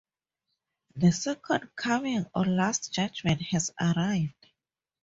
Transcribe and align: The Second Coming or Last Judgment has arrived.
The 0.95 1.11
Second 1.11 1.75
Coming 1.75 2.25
or 2.33 2.45
Last 2.47 2.91
Judgment 2.91 3.39
has 3.51 3.69
arrived. 3.79 4.47